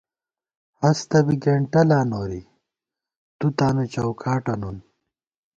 [0.81, 2.41] ہستہ بی گېنٹہ لا نوری،
[3.37, 4.77] تُو تانُو چَوکاٹہ نُون